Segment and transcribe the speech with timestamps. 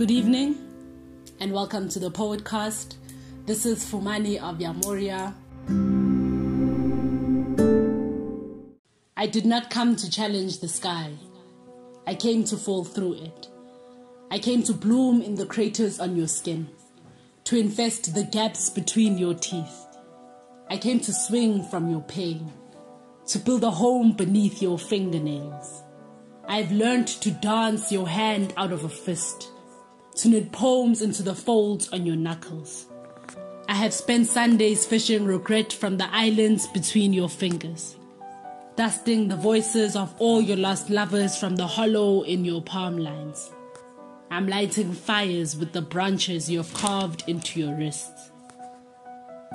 [0.00, 0.56] Good evening
[1.40, 2.94] and welcome to the Poetcast.
[3.44, 5.34] This is Fumane of Yamoria.
[9.14, 11.12] I did not come to challenge the sky.
[12.06, 13.48] I came to fall through it.
[14.30, 16.70] I came to bloom in the craters on your skin,
[17.44, 19.84] to infest the gaps between your teeth.
[20.70, 22.50] I came to swing from your pain,
[23.26, 25.82] to build a home beneath your fingernails.
[26.48, 29.50] I've learned to dance your hand out of a fist,
[30.20, 32.84] to knit poems into the folds on your knuckles.
[33.66, 37.96] I have spent Sundays fishing regret from the islands between your fingers,
[38.76, 43.50] dusting the voices of all your lost lovers from the hollow in your palm lines.
[44.30, 48.30] I'm lighting fires with the branches you have carved into your wrists.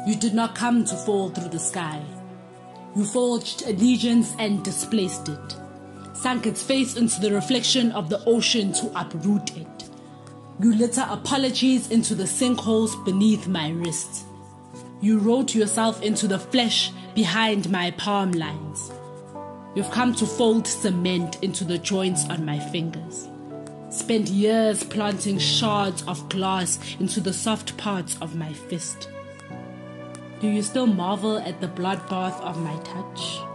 [0.08, 2.02] You did not come to fall through the sky.
[2.96, 5.56] You forged allegiance and displaced it,
[6.14, 9.75] sank its face into the reflection of the ocean to uproot it.
[10.58, 14.24] You litter apologies into the sinkholes beneath my wrists.
[15.02, 18.90] You wrote yourself into the flesh behind my palm lines.
[19.76, 23.28] You've come to fold cement into the joints on my fingers.
[23.90, 29.10] Spent years planting shards of glass into the soft parts of my fist.
[30.40, 33.55] Do you still marvel at the bloodbath of my touch?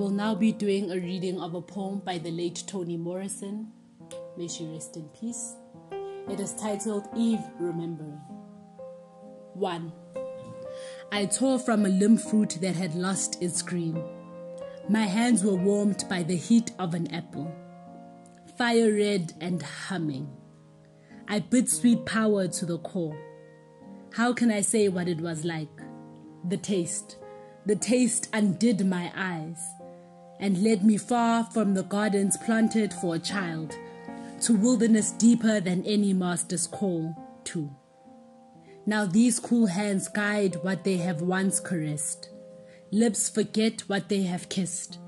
[0.00, 3.70] Will now be doing a reading of a poem by the late Toni Morrison.
[4.34, 5.56] May she rest in peace.
[6.26, 8.18] It is titled Eve Remembering.
[9.52, 9.92] 1.
[11.12, 14.02] I tore from a limb fruit that had lost its green.
[14.88, 17.54] My hands were warmed by the heat of an apple,
[18.56, 20.30] fire red and humming.
[21.28, 23.20] I bit sweet power to the core.
[24.14, 25.82] How can I say what it was like?
[26.48, 27.18] The taste.
[27.66, 29.60] The taste undid my eyes
[30.40, 33.76] and led me far from the gardens planted for a child
[34.40, 37.14] to wilderness deeper than any master's call
[37.44, 37.70] to.
[38.86, 42.30] Now these cool hands guide what they have once caressed.
[42.90, 44.98] Lips forget what they have kissed.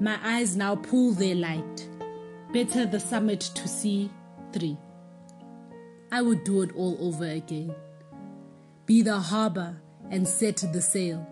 [0.00, 1.88] My eyes now pull their light.
[2.52, 4.10] Better the summit to see
[4.52, 4.76] three.
[6.10, 7.74] I would do it all over again.
[8.86, 11.26] Be the harbor and set the sail.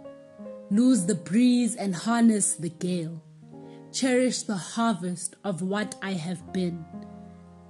[0.71, 3.23] Lose the breeze and harness the gale.
[3.93, 6.83] Cherish the harvest of what I have been.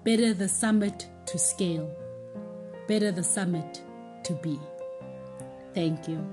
[0.04, 1.90] Better the summit to scale.
[2.86, 3.82] Better the summit
[4.22, 4.60] to be.
[5.74, 6.24] Thank you.